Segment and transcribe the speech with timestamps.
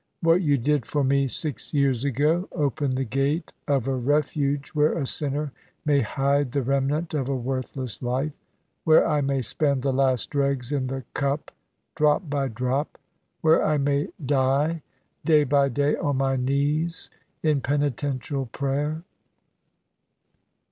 [0.21, 2.47] "What you did for me six years ago.
[2.53, 5.51] Open the gate of a refuge where a sinner
[5.85, 8.33] may hide the remnant of a worthless life,
[8.83, 11.51] where I may spend the last dregs in the cup,
[11.93, 12.97] drop by drop,
[13.41, 14.81] where I may die
[15.23, 17.11] day by day, on my knees,
[17.43, 19.03] in penitential prayer."